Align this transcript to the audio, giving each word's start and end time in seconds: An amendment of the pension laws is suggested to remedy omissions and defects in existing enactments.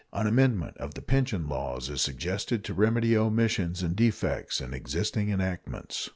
An 0.13 0.25
amendment 0.25 0.77
of 0.79 0.95
the 0.95 1.01
pension 1.03 1.47
laws 1.47 1.87
is 1.87 2.01
suggested 2.01 2.63
to 2.63 2.73
remedy 2.73 3.15
omissions 3.15 3.83
and 3.83 3.95
defects 3.95 4.59
in 4.59 4.73
existing 4.73 5.29
enactments. 5.29 6.09